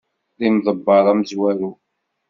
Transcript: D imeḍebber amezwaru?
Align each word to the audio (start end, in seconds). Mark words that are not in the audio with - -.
D 0.37 0.41
imeḍebber 0.47 1.05
amezwaru? 1.11 1.71